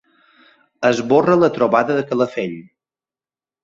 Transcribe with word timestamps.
Esborra 0.89 1.37
la 1.43 1.53
trobada 1.61 2.01
de 2.01 2.09
Calafell. 2.11 2.61